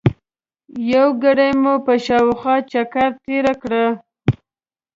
یوه 0.91 1.15
ګړۍ 1.23 1.51
مو 1.61 1.73
په 1.85 1.93
شاوخوا 2.05 2.55
چکر 2.71 3.09
تېره 3.25 3.53
کړه. 3.61 3.85